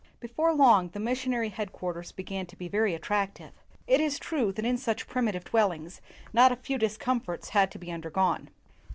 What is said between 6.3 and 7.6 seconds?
not a few discomforts